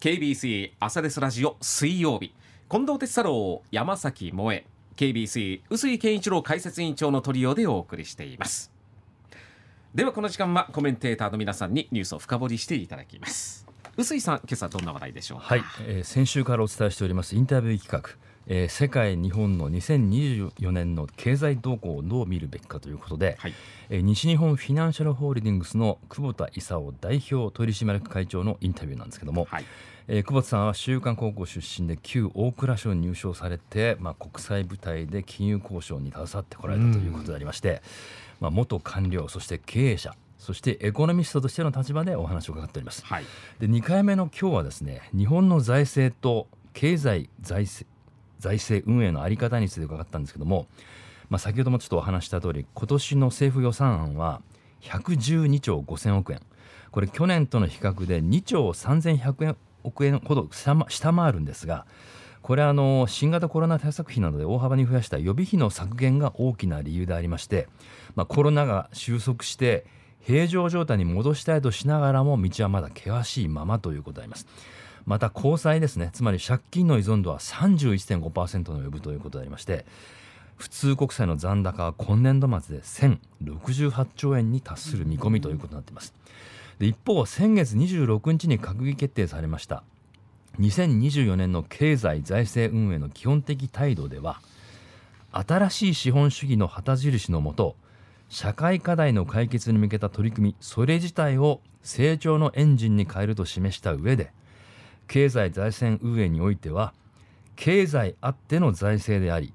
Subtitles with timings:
[0.00, 2.32] KBC 朝ですラジオ水曜日。
[2.70, 4.64] 近藤哲太郎山崎萌え
[4.96, 8.70] KBC 臼井健一郎解説委員長のトリオでお送りしています。
[9.96, 13.66] ではこの時間はコメンテーターの皆さんにニュースを深掘りしていただきます。
[13.96, 18.27] 臼井さん今朝どんな話題でしょうはい、えー、先週からお伝えしておりますインタビュー企画。
[18.48, 23.54] えー、世界日本の2024年の経済動向をどう見るべきかということで、はい、
[23.90, 29.64] えー、西日本フィナンシャルホールディングスの久保田勲代表取締役会長のインタビューなんですけども、はい、
[30.08, 37.82] えー、久保田さんは週刊高校出身で旧大蔵省に入省されて、まあ、国際舞台で金融交渉に携わってこられたということでありまして、
[38.40, 43.04] まあ、元官僚そして経営者そしてエコノミストとしての立場でお話を伺っております。
[43.04, 43.24] はい、
[43.58, 47.97] で2回目の今日はですね日本の財政と経済財政
[48.38, 50.66] 財政運営の在り方について伺ったんですけども、
[51.28, 54.40] まあ、先ほどもちょっとお話した通り今年の政府予算案は
[54.82, 56.40] 112兆5000億円
[56.90, 60.76] これ去年との比較で2兆3100億円ほど下
[61.12, 61.86] 回るんですが
[62.42, 67.68] これはあの新型コロナ対策費などで大幅に増やした予備費の削減が大きな理由でありまして、
[68.14, 69.86] まあ、コロナが収束して
[70.20, 74.46] 平常状態に戻したいとしながらも道はまだ険しいままということであります。
[75.08, 76.10] また交際ですね。
[76.12, 79.86] つまり借金の依存度は31.5%に及ぶということでありまして
[80.58, 86.12] 普通国債の残高は今年度末で1068兆円に達する見込みということになっています。
[86.78, 89.82] で一方先月26日に閣議決定されました
[90.60, 94.40] 2024年の経済財政運営の基本的態度では
[95.32, 97.74] 新しい資本主義の旗印のもと
[98.28, 104.30] 社会課題の解決に向けた取り組みそれ自体を成長のエンジンに変えると示した上で
[105.08, 106.92] 経済財政運営においては
[107.56, 109.52] 経済あっての財政であり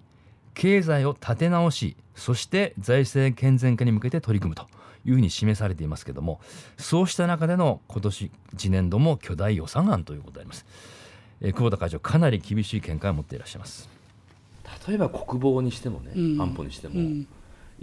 [0.53, 4.67] 経済を立て直しそして財政健全化に向けて取り組むと
[5.05, 6.41] いうふうに示されていますけれども
[6.77, 10.65] そうした中での今年次年度も巨大予算案ということであります、
[11.41, 13.89] えー、久保田会長かなり厳しい見解を持っていらっしゃいます。
[14.87, 17.27] 例えば国防にしてもね、うん、安保にしても、うん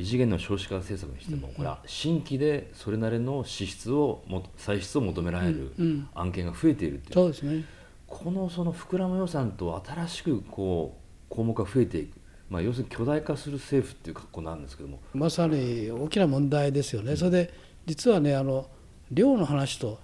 [0.01, 5.75] 異次元の少子化政策にしても、これは新規でそれなりの支出をも歳出を求められる
[6.15, 7.65] 案件が増えているっていう,、そうですね、
[8.07, 12.17] このその膨らむ予算と新しくこう項目が増えていく、
[12.49, 15.01] まあ、要するに巨大化する政府っていう格好なんですけども。
[15.13, 17.53] まさに大きな問題ですよね、それで
[17.85, 18.71] 実はねあの
[19.11, 20.01] 量の話と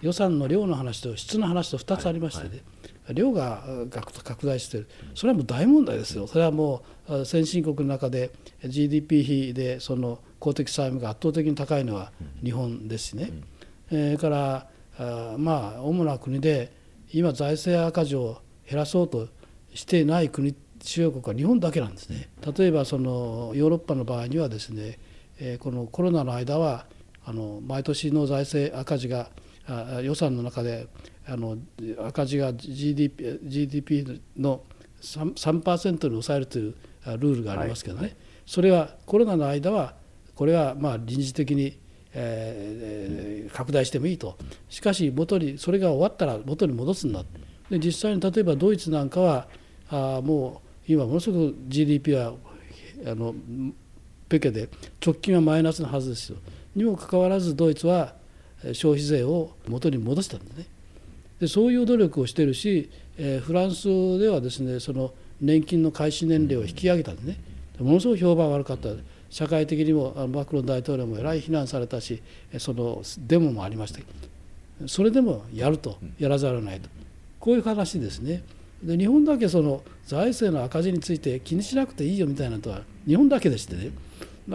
[0.00, 2.79] 予算の量の話と質の話と2つありましてね、はいはい
[3.12, 4.88] 量が拡大している。
[5.14, 6.26] それはもう大問題ですよ。
[6.26, 8.30] それはもう先進国の中で
[8.64, 12.12] GDP 比でその公的債務が圧倒的に高いのは
[12.42, 13.30] 日本ですしね、
[13.88, 14.68] それから
[14.98, 16.72] あまあ主な国で
[17.12, 19.28] 今財政赤字を減らそうと
[19.74, 22.28] していない国主要国は日本だけなんですね。
[22.56, 24.98] 例えばそのヨーロッパの場合にはですね
[25.58, 26.86] このコロナの間は
[27.24, 29.30] あの毎年の財政赤字が
[30.02, 30.86] 予算の中で
[31.30, 31.56] あの
[32.06, 34.62] 赤字が GDP, GDP の
[35.00, 36.74] 3%, 3に抑えるという
[37.06, 39.94] ルールがありますけどね、はい、それはコロナの間は
[40.34, 41.78] これはまあ臨時的に、
[42.12, 44.36] えー、拡大してもいいと。
[44.68, 47.24] しかし元にそれが終わったら元に戻すんだ。
[47.70, 49.48] で実際に例えばドイツなんかは
[49.88, 52.34] あもう今ものすごく GDP は
[53.06, 53.34] あの
[54.28, 54.68] ペケで
[55.04, 56.38] 直近はマイナスのはずですよ。
[56.74, 58.14] にもかかわらずドイツは
[58.72, 60.66] 消費税を元に戻したんですね。
[61.40, 67.38] でそういう努力をしてるし、えー、フランスではですねその年金の開始年齢を引き上げたんでね。
[67.78, 68.90] ものすごい評判悪かった。
[69.30, 72.20] 社会的にもマクロン大統領もえらい非難されたし
[72.58, 74.00] そのデモもありました。
[74.86, 75.98] それでもやると。
[76.18, 76.88] やらざるをないと。
[77.38, 78.42] こういう話ですね。
[78.82, 83.92] で日本だけその財政の赤字について気にしなくていいよみたいなのは日本だけでしてね。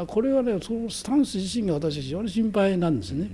[0.07, 3.29] これはねそのスタンス自身が私は非常に心配なんですね。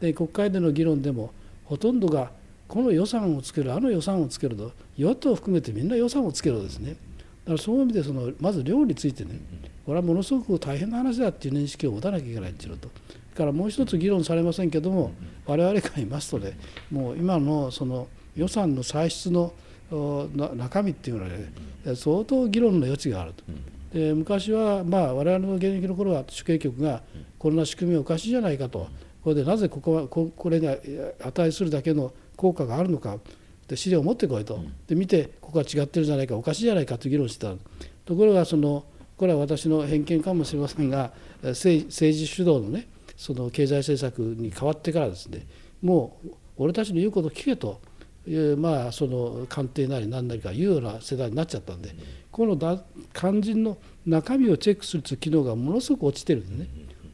[0.00, 1.30] で国会での議論でも
[1.64, 2.30] ほとんどが
[2.68, 6.90] この予算をつけるあの予算をつけると与党を含めてみんな予算をつけるですね。
[6.90, 9.38] だからそういう意味でそのまず量についてね
[9.84, 12.88] これはものすごく大変な話だっていう認識を持たなきゃいけないっていうのと。
[12.88, 15.12] それからもう一つ議論されませんけども
[15.44, 16.58] 我々から言いますとね
[16.90, 19.52] もう今のその予算の歳出の
[20.56, 21.52] 中身っていうのはね
[21.94, 23.44] 相当議論の余地があると。
[23.92, 27.02] で昔はまあ我々の現役の頃は主計局が
[27.38, 28.88] こんな仕組みはおかしいじゃないかと。
[29.22, 30.68] これでなぜここはこれに
[31.20, 33.18] 値するだけの効果があるのか
[33.68, 34.60] で資料を持ってこいと。
[34.86, 37.54] で見てここは違ってるじゃないかおかしいじゃないかと議論してた。
[38.04, 38.84] ところがその
[39.16, 41.12] これは私の偏見かもしれませんが
[41.42, 45.46] 政治主導のねその経済政策に変わってからですね
[45.82, 47.80] もう俺たちの言うこと聞けと。
[48.28, 51.94] いうまあその官邸なり何なりかいうような世代になっちゃったんで
[52.32, 52.56] この
[53.14, 56.70] 肝心の中身をチェックするという機能がものすごく落ちてるんでね。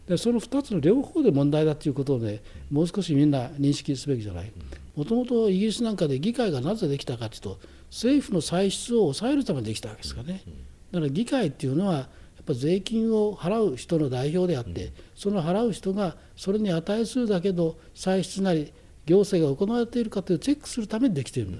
[0.09, 2.41] でその2つの両方で問題だということをね
[2.71, 4.51] もう少しみんな認識すべきじゃない
[4.97, 7.59] もともとイギリスなんかで議会がなぜできたかというと
[7.91, 10.43] 政府の歳出を抑えるためにできたわけですからね。
[10.91, 18.73] だから議会っていうのはやっぱ税金を払う人の代表であって、その払う人がそれに値するだけの歳出なり
[19.07, 21.59] 行政が行われているかというチェックするためにできている。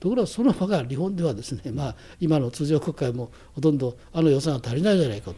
[0.00, 5.36] ところがその場が日本ではですね、まあ、今の通常国会もほとんどあの予算は足りないじゃないかと。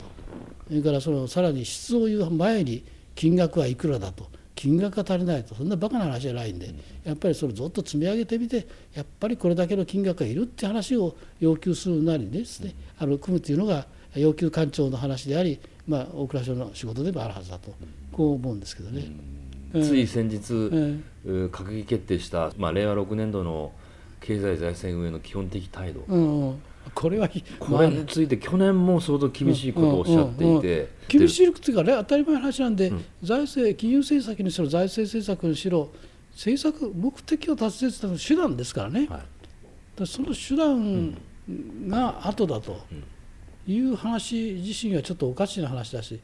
[0.69, 2.85] それからそのさらに質を言う前に
[3.15, 6.75] 金額はいくらだと金額が足りないとそんなバカな話じゃないんで
[7.05, 12.75] やっぱりそれずっと積み上げてみてやっぱりこれだけの金額がいるって話を要求するなりですね。
[12.99, 17.71] あの組むというのが要求官庁の話であり、まあ、大蔵省の仕事でもあるはずだと
[18.11, 19.05] こう思うんですけどね。
[19.75, 23.73] つい先日、えー、閣議決定した、まあ、令和6年度の
[24.21, 26.63] 経済財政運営の基本的態度、うん、
[26.95, 27.29] これは
[27.59, 32.93] これについて去年も相当厳しいことをおっしゃっていて、厳しいっていうかね当たり前の話なんで、
[33.23, 35.91] 財政金融政策にしろ財政政策にしろ
[36.33, 39.25] 政策目的を達成する手段ですからね、は
[40.03, 41.17] い、その手段
[41.89, 42.85] が後だと。
[43.67, 46.21] いう話自身はちょっとおかしな話だし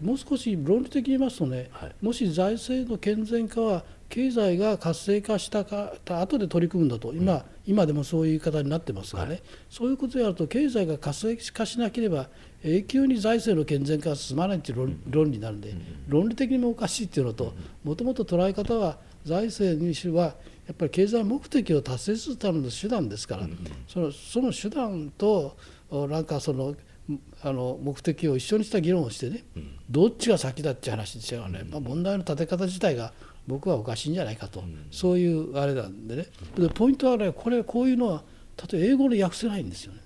[0.00, 12.28] もう少し論理的に言いますとね、はい、もし財政の健全化は経済が活性化したかた後で取り組むんだと今うん、今でもそういう言い方になってますがね、はい、そういうことをやると経済が活性化しなければ
[12.62, 17.52] 永久に財政の健全化は進まないという論,、論理になるんで、うん、論理的にもおかしいというのと
[17.84, 20.34] もともと捉え方は財政にしは
[20.66, 23.58] やっぱり経済目的を達成するための手段ですから、うん、
[23.88, 25.56] そのその手段と
[25.90, 26.74] なんかその
[27.42, 29.44] あの目的を一緒にした議論をしてね、
[29.88, 33.12] どっちが先だって話ですよね、まあ、問題の立て方自体が
[33.46, 36.26] 僕はおかしいんじゃないかと、そういうあれなんでね。
[36.58, 38.24] でポイントはねこれこういうのは
[38.70, 40.00] 例えば英語で訳せないんですよね。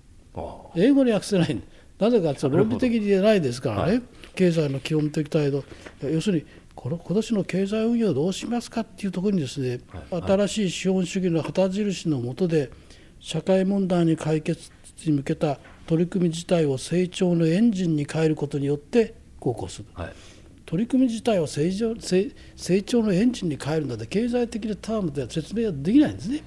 [0.77, 1.63] 英語で訳せない
[1.99, 4.03] なぜかって論理的に言えないですからね、はい、
[4.35, 5.65] 経済の基本的態度。
[6.03, 9.81] 要するにこの今年の経済運用どうしますかっていうところにですね、
[10.11, 12.71] はい、新しい資本主義の旗印のもとで
[13.19, 14.71] 社会問題に解決
[15.09, 20.13] に向けた取り組み自体を成長のエンジンに変えることによって航行する、はい、
[20.67, 26.43] 取り組み自体を成長成成長のエンジンに変えるので経済的なタームでは説明はできないんですね。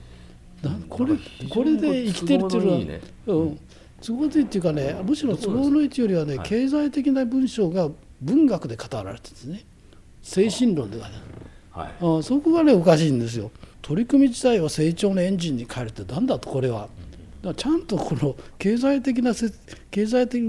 [0.88, 1.16] これ
[1.50, 3.60] これで生きてるっていうのは、ね、うん、
[4.02, 7.90] 都合のいいっていうかねむしろ都合のいいというよりはね、はい、経済的な文章が
[8.22, 9.64] 文学で語られてるんですね。
[10.22, 11.16] 精神論ではね、
[11.72, 13.52] はい、あそこがねおかしいんですよ。
[13.82, 16.88] 取り組み自体を成長のエンジンに変えるって何だとこれは。
[17.50, 19.34] らちゃんとこの経済的な
[19.92, 20.42] 経済的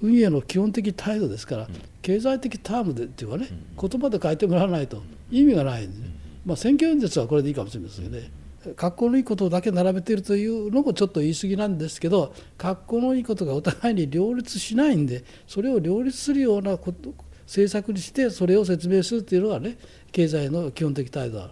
[0.00, 1.68] 運営の基本的態度ですから、
[2.02, 3.48] 経済的タームでっていうかね、
[3.80, 6.14] 言葉で書いてもらわないと意味がないんで、ね、
[6.46, 8.30] まあ、選挙演説はこれでいいかもしれませんけどね。
[8.76, 19.78] 格好のいいことだけ並べているというのもちょっと言い過ぎなんですけど格好のいいことがお互いに両立しないんでそれを両立するようなこと政策にしてそれを説明するっていうのがね
[20.12, 21.50] 経済の基本的態度だ。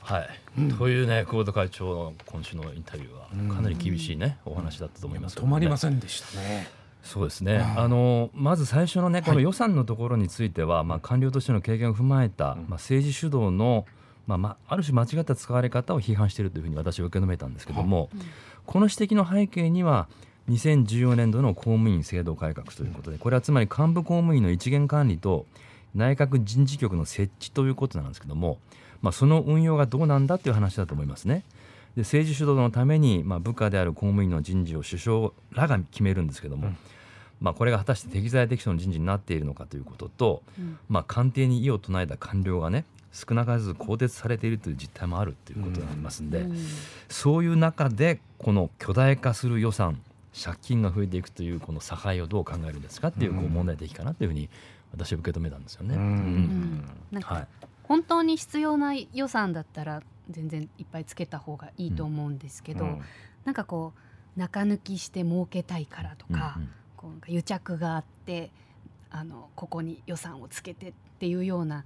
[0.00, 0.43] はい
[0.78, 6.68] というね久保田会長の今週のインタビューはかなり厳しいね、お話だったと思います、ね、止まりませんでしたね。
[7.02, 13.84] そうですね、あのまず最初のねこの予算のところについては、はい、まあ、官僚としての経験を踏まえた、まあ、政治主導の、
[14.26, 18.08] まあまあ、ある種間違った使われ方を批判しているというふうに私は受け止めたんですけども、はい、
[18.64, 20.08] この指摘の背景には
[20.48, 25.44] 2014年度の公務員制度改革ということでこれはつまり幹部公務員の一元管理と
[25.94, 28.58] 内閣人事局の設置ということなんですけども
[29.04, 31.44] まあ、その運用がどうなんだという話だと思いますね。
[31.94, 36.76] で政治主導のために、まあ、部下である公務員の人事を首相らが決めるんですけども、うん、
[37.38, 46.56] まあ、これが果たして適材適所の人事になっているのかということと、うん、まあ、官邸に異を唱えた官僚がね少なからず更迭されているという実態もあるということになりますんで、うん、
[47.10, 50.00] そういう中でこの巨大化する予算
[50.32, 54.48] 借金が増えていくというこの境をどう考えるんですかっていうこう問題的かなというふうに
[54.92, 55.96] 私は受け止めたんですよね。
[57.22, 57.46] はい
[57.84, 63.02] 本当に必要な予算だったら全然いっぱいつけた方がいいと思うんですけど、うん、
[63.44, 63.92] なんかこ
[64.36, 68.50] う中抜きして儲けたいからとか、うんうん、こう癒着があって
[69.10, 71.84] あのここに予算をつけてっていうような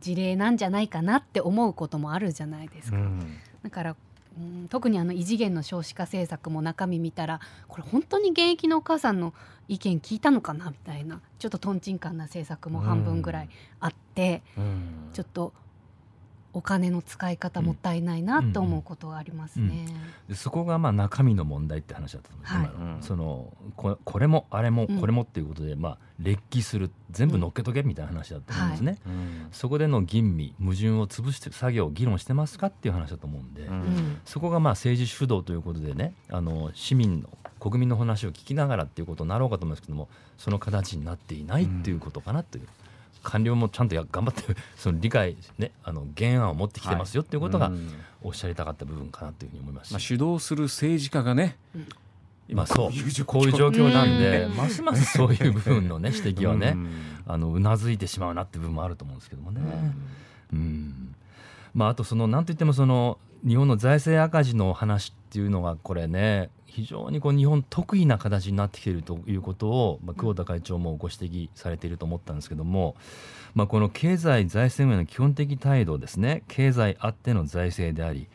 [0.00, 2.96] 事例なんじゃないかなって思うこともあるじゃないですか。
[2.96, 3.96] うん、だから
[4.38, 9.32] うん特にあの異次元の少子化政策も中身見たらこれ本当に現役のお母さんの
[9.68, 13.48] 意見聞いたのかなみたいなちょっととんちんかんな政策も半分ぐらい
[13.80, 13.92] あっ
[15.12, 15.52] ちょっと
[16.54, 19.86] お金の使い方もったいないなと思うことがありますね。
[20.28, 22.68] でそこがまあ中身の問題って話だったと思い。
[22.68, 29.14] ます、はい、そのここれもあれもこれもっていうことで、まあ劣気する全部乗っけとけみたいな話だと思うんですね、はい。
[29.50, 37.28] そこでの吟味矛盾を潰して作業を議論してますかっていう話だと思うんで、うん、そこがまあ政治主導ということでねあの市民の
[37.58, 42.68] 国民の話を聞きながらっていうことになろうかと思いますけどもその形になっていないっていうことかなという。
[43.24, 44.42] 官僚もちゃんとや頑張って
[44.76, 47.72] その理解、ね、あの原案を持ってきてますよっていうことが
[48.22, 51.56] おっしゃりたかった部分かなというふうに思いますまあ、主導する政治家がね、
[52.52, 53.24] まあ、そう。
[53.24, 56.76] こういう状況なんで、ますますそういう部分のね指摘はね、
[57.26, 59.60] あのうなずいてしまうなっていう部分もあると思うんですけどもね。
[60.52, 61.14] うん。
[61.74, 72.94] まあ、あとその何といってもその日本の財政赤字の話っていうのがこれね非常にこう日本得意な形になってきているということを、まあ、久保田会長もご指摘されていると思ったんですけども、
[73.56, 78.28] まあ、この経済財政面の基本的態度ですね経済あっての財政であり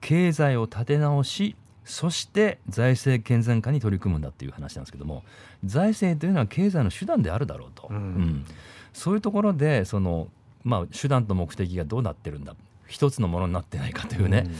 [0.00, 5.24] 経済を立て直しそして財政健全化に取り組むんだっていう話なんですけども
[5.64, 8.46] 財政というのは経済の手段であるだろうと、うん、うん、
[8.92, 10.28] そういうところでその、
[10.62, 12.54] まあ、手段と目的がどうなってるんだ
[12.86, 14.54] 一つのものになってないかというね、うん、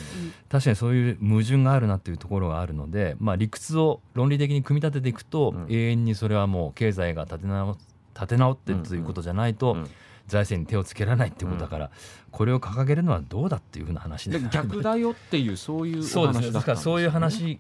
[0.49, 7.76] 確かにそういう矛盾があるなというところがあるので、まあ、理屈を論理的に組み立てていくと、うん、永遠にそれはもう経済が立て直
[8.14, 9.90] 立て直ってということじゃないと、うん。
[10.26, 11.90] 財政に手をつけられないっていうことだから、
[12.30, 14.40] これを掲げるのはどうだっていうふうな話で。
[14.50, 16.40] 逆だよっていうそういうそうです。
[16.40, 17.59] ねだからそういう話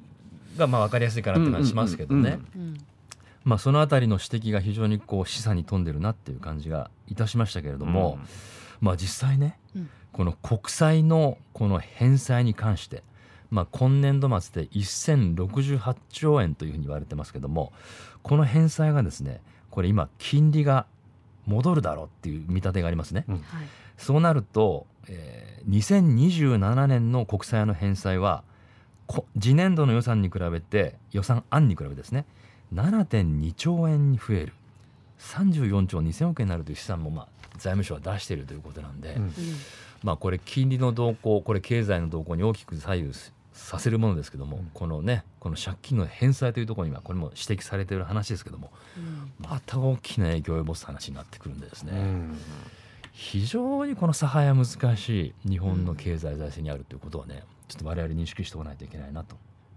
[0.56, 2.38] がまあ分かりやすいかなって感じしますけどね。
[3.44, 8.18] まあ、そのあたりの指摘が非常にこう示唆に富んでるなっていう感じがいたしましたけれども、
[8.80, 9.56] まあ、実際ね、
[10.16, 13.02] この国債のこの返済に関して、
[13.50, 17.74] まあ、今年度末で1068兆円というふうに言われてますけども
[18.22, 20.86] この返済がですねこれ今金利が
[21.44, 23.26] 戻るだろうっていう見立てがありますね。
[23.28, 23.44] うん、
[23.98, 28.42] そうなると、えー、2027年の国債の返済は
[29.38, 32.24] 次年度の予算に比べて予算案に比べですね
[32.72, 34.54] 7.2兆円に増える。
[35.18, 39.32] 34兆2000億円になるという試算もまあ財務省は出しているということなんで、うん、
[40.06, 43.12] まあこれ金利の動向これ経済の動向に大きく左右
[43.52, 52.38] させるものですけども、うん、このねこの借金の返済というところにはこれも指摘されている話ですけども、うん、また大きな影響を及ぼす話になってくるんでですね、うん、
[53.10, 59.34] 非常にこの差配は難しい日本の経済財政にあるということはねちょっと我々認識しておかないといけないなと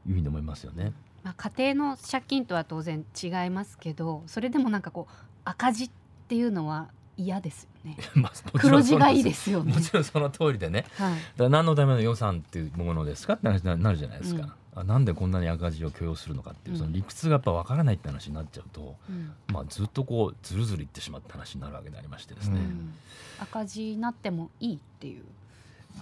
[0.07, 0.93] いうふうに思いますよね。
[1.24, 5.91] まあ、家庭の借金とは当然違いますけどそれでもなんかこう赤字っ
[6.27, 6.89] ていうのは
[7.20, 7.98] 嫌ですよね。
[8.16, 9.74] まあ、黒字がいいですよね。
[9.74, 10.86] もちろんその通りでね。
[10.96, 14.56] はい、だ何のための予算っていうものですかって話になるじゃないですか。
[14.78, 22.60] うん、なんでこんなに赤字を許容するのかっていう、その理屈がやっぱ分からないって話になっちゃうと、うん、まあずっとこうずるずるいってしまった話になるわけでありましてですね。
[22.60, 22.94] うん、
[23.40, 25.24] 赤字になってもいいっていう。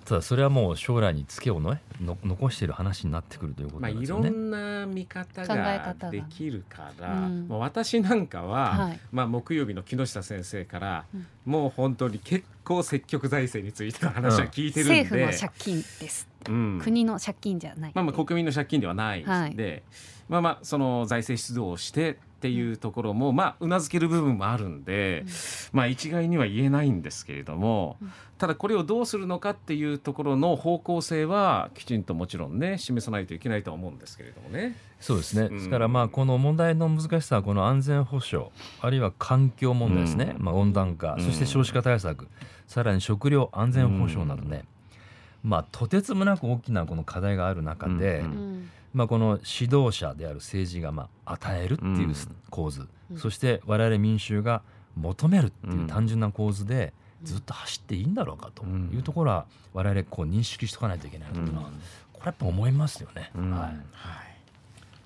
[0.05, 4.21] ただそれはもう将来にツケをねの残している話になってくるということなんですよね。
[4.21, 19.23] まあ、いろんな見方ができるから、うん、もう私なんかは、はい、まあ、木曜日の木下先生から、うん、もう本当に結構積極財政についての話は聞いてるんで、うん、政府の借金です、うん、国の借金じゃない、まあ、まあ国民の借金ではない。
[19.23, 19.83] で、はい、
[20.29, 25.25] まあまあその財政出動をしてっていうところも、まあ、うなずける部分もあるんで、
[25.73, 27.97] まあ、一概には言えないんですけれども、
[28.37, 34.77] ただこれをどうするのかっていうところの方向性はきちんともちろんね示さないといけないと思うんですけれどもね。
[34.99, 38.49] そうですね、ですからまあこの問題の難しさはこの安全保障
[38.81, 42.27] あるいは環境問題ですね、まあ、温暖化、そして少子化対策
[42.67, 44.63] さらに食料安全保障などね、
[45.47, 48.21] まあ、とてつもなく大きなこの課題がある中で、
[48.93, 52.13] まあ、この指導者である政治がまあ与えるっていう
[52.49, 54.61] 構図、うん、そして我々民衆が
[54.97, 56.91] 求めるっていう単純な構図で
[57.23, 58.13] ずっと走っていいん。
[58.13, 61.69] だろうかというところは我々こう認識しておかないといけないなというのは、
[62.11, 63.31] これやっぱ思いますよね。
[63.33, 63.67] はい、は
[64.23, 64.26] い